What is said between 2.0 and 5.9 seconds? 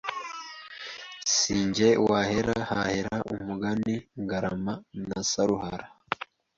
wahera hahera umugani Ngarama na Saruhara